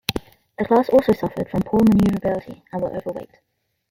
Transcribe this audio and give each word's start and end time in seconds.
The 0.57 0.65
class 0.65 0.89
also 0.89 1.13
suffered 1.13 1.47
from 1.51 1.61
poor 1.61 1.79
maneuverability 1.83 2.63
and 2.73 2.81
were 2.81 2.91
overweight. 2.97 3.37